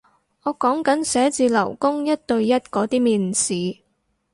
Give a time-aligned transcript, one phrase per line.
[0.41, 3.81] 我講緊寫字樓工一對一嗰啲面試